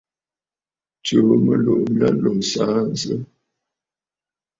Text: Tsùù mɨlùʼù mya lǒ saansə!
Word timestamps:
Tsùù 1.03 1.33
mɨlùʼù 1.45 1.85
mya 1.97 2.09
lǒ 2.21 2.31
saansə! 2.51 3.13